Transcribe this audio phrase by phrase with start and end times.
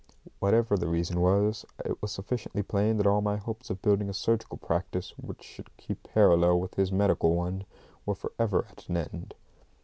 [0.39, 4.13] Whatever the reason was, it was sufficiently plain that all my hopes of building up
[4.13, 7.65] a surgical practice, which should keep parallel with his medical one,
[8.03, 9.35] were for ever at an end.